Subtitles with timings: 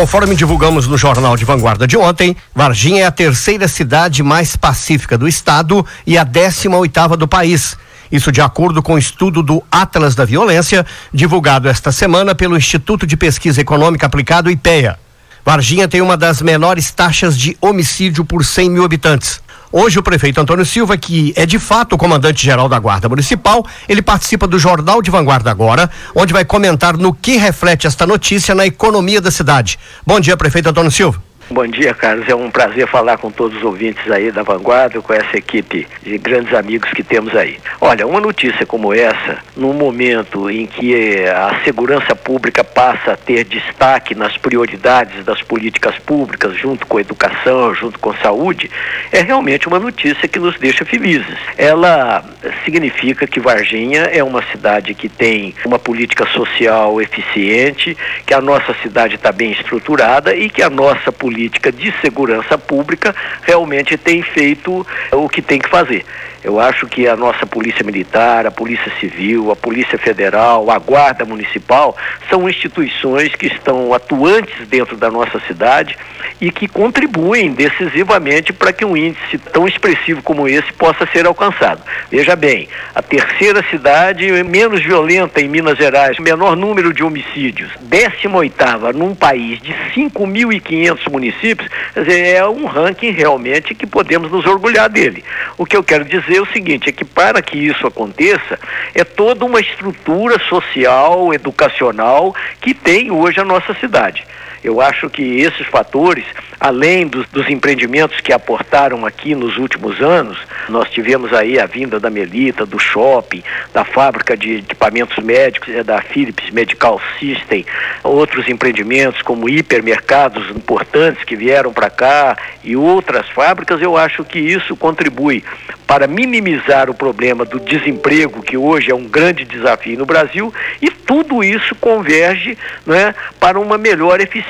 [0.00, 5.18] Conforme divulgamos no Jornal de Vanguarda de ontem, Varginha é a terceira cidade mais pacífica
[5.18, 7.76] do estado e a 18 oitava do país.
[8.10, 13.06] Isso de acordo com o estudo do Atlas da Violência, divulgado esta semana pelo Instituto
[13.06, 14.98] de Pesquisa Econômica Aplicado IPEA.
[15.44, 19.42] Varginha tem uma das menores taxas de homicídio por 100 mil habitantes.
[19.72, 24.02] Hoje o prefeito Antônio Silva, que é de fato o comandante-geral da Guarda Municipal, ele
[24.02, 28.66] participa do Jornal de Vanguarda agora, onde vai comentar no que reflete esta notícia na
[28.66, 29.78] economia da cidade.
[30.04, 31.29] Bom dia, prefeito Antônio Silva.
[31.52, 32.28] Bom dia, Carlos.
[32.28, 36.16] É um prazer falar com todos os ouvintes aí da Vanguarda, com essa equipe de
[36.16, 37.58] grandes amigos que temos aí.
[37.80, 43.42] Olha, uma notícia como essa, num momento em que a segurança pública passa a ter
[43.42, 48.70] destaque nas prioridades das políticas públicas, junto com a educação, junto com a saúde,
[49.10, 51.36] é realmente uma notícia que nos deixa felizes.
[51.58, 52.24] Ela
[52.64, 58.72] significa que Varginha é uma cidade que tem uma política social eficiente, que a nossa
[58.84, 64.20] cidade está bem estruturada e que a nossa política política de segurança pública realmente tem
[64.20, 66.04] feito o que tem que fazer.
[66.42, 71.24] Eu acho que a nossa Polícia Militar, a Polícia Civil, a Polícia Federal, a Guarda
[71.24, 71.94] Municipal
[72.30, 75.98] são instituições que estão atuantes dentro da nossa cidade
[76.40, 81.82] e que contribuem decisivamente para que um índice tão expressivo como esse possa ser alcançado.
[82.10, 88.94] Veja bem, a terceira cidade menos violenta em Minas Gerais, menor número de homicídios, 18ª
[88.94, 95.24] num país de 5.500 municípios, dizer, é um ranking realmente que podemos nos orgulhar dele.
[95.56, 98.58] O que eu quero dizer é o seguinte, é que para que isso aconteça,
[98.94, 104.26] é toda uma estrutura social, educacional que tem hoje a nossa cidade.
[104.62, 106.24] Eu acho que esses fatores,
[106.58, 111.98] além dos, dos, empreendimentos que aportaram aqui nos últimos anos, nós tivemos aí a vinda
[111.98, 117.64] da Melita, do shopping, da fábrica de equipamentos médicos, é da Philips Medical System,
[118.04, 124.38] outros empreendimentos como hipermercados importantes que vieram para cá e outras fábricas, eu acho que
[124.38, 125.42] isso contribui
[125.86, 130.88] para minimizar o problema do desemprego, que hoje é um grande desafio no Brasil, e
[130.90, 132.56] tudo isso converge
[132.86, 134.49] né, para uma melhor eficiência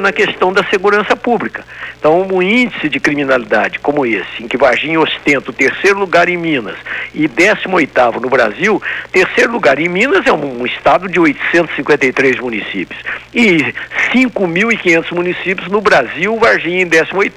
[0.00, 1.64] na questão da segurança pública.
[1.98, 6.36] Então, um índice de criminalidade como esse, em que Varginha ostenta o terceiro lugar em
[6.36, 6.76] Minas
[7.14, 13.00] e 18 no Brasil, terceiro lugar em Minas é um, estado de 853 municípios.
[13.32, 13.74] E
[14.12, 17.34] 5.500 municípios no Brasil, Varginha em 18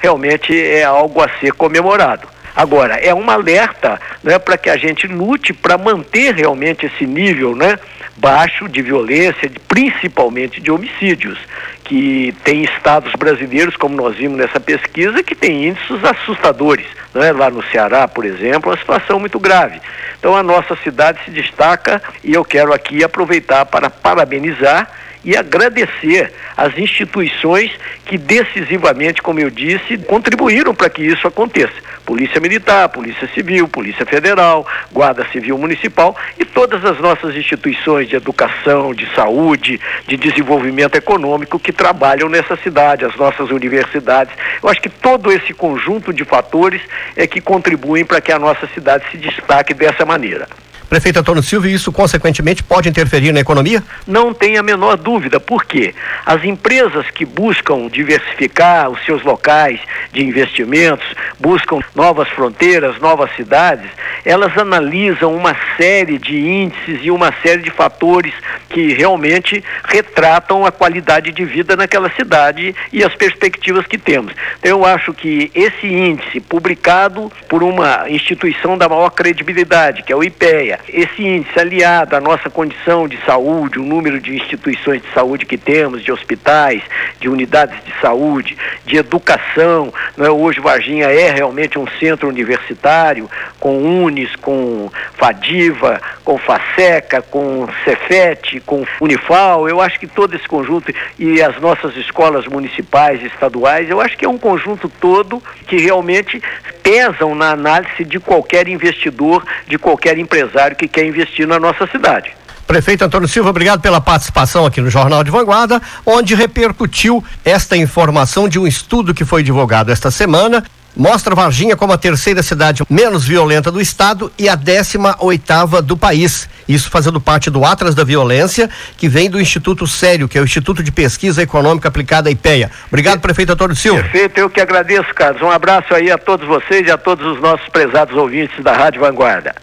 [0.00, 2.28] realmente é algo a ser comemorado.
[2.54, 7.54] Agora, é um alerta né, para que a gente lute para manter realmente esse nível
[7.54, 7.78] né,
[8.16, 11.38] baixo de violência, principalmente de homicídios,
[11.84, 16.86] que tem estados brasileiros, como nós vimos nessa pesquisa, que tem índices assustadores.
[17.14, 17.32] Né?
[17.32, 19.80] Lá no Ceará, por exemplo, uma situação muito grave.
[20.18, 24.88] Então a nossa cidade se destaca e eu quero aqui aproveitar para parabenizar
[25.24, 27.70] e agradecer às instituições
[28.04, 31.72] que decisivamente, como eu disse, contribuíram para que isso aconteça.
[32.04, 38.16] Polícia Militar, Polícia Civil, Polícia Federal, Guarda Civil Municipal e todas as nossas instituições de
[38.16, 44.34] educação, de saúde, de desenvolvimento econômico que trabalham nessa cidade, as nossas universidades.
[44.62, 46.82] Eu acho que todo esse conjunto de fatores
[47.14, 50.48] é que contribuem para que a nossa cidade se destaque dessa maneira.
[50.90, 53.80] Prefeito Antônio Silva, e isso consequentemente pode interferir na economia?
[54.08, 55.38] Não tem a menor dúvida.
[55.38, 55.94] Por quê?
[56.26, 59.78] As empresas que buscam diversificar os seus locais
[60.12, 61.06] de investimentos,
[61.38, 63.88] buscam novas fronteiras, novas cidades,
[64.24, 68.34] elas analisam uma série de índices e uma série de fatores
[68.70, 74.32] que realmente retratam a qualidade de vida naquela cidade e as perspectivas que temos.
[74.58, 80.16] Então, eu acho que esse índice, publicado por uma instituição da maior credibilidade, que é
[80.16, 85.12] o IPEA, esse índice aliado à nossa condição de saúde, o número de instituições de
[85.12, 86.82] saúde que temos, de hospitais,
[87.20, 90.30] de unidades de saúde, de educação, é?
[90.30, 98.60] hoje Varginha é realmente um centro universitário, com UNES, com FADIVA, com FASECA, com Cefet,
[98.60, 104.00] com Unifal, eu acho que todo esse conjunto e as nossas escolas municipais estaduais, eu
[104.00, 106.42] acho que é um conjunto todo que realmente
[106.82, 112.39] pesam na análise de qualquer investidor, de qualquer empresário que quer investir na nossa cidade.
[112.70, 118.48] Prefeito Antônio Silva, obrigado pela participação aqui no Jornal de Vanguarda, onde repercutiu esta informação
[118.48, 120.62] de um estudo que foi divulgado esta semana.
[120.96, 125.96] Mostra Varginha como a terceira cidade menos violenta do estado e a décima oitava do
[125.96, 126.48] país.
[126.68, 130.44] Isso fazendo parte do Atlas da Violência, que vem do Instituto Sério, que é o
[130.44, 132.70] Instituto de Pesquisa Econômica Aplicada IPEA.
[132.86, 134.02] Obrigado, prefeito Antônio Silva.
[134.02, 135.42] Perfeito, eu que agradeço, Carlos.
[135.42, 139.00] Um abraço aí a todos vocês e a todos os nossos prezados ouvintes da Rádio
[139.00, 139.56] Vanguarda.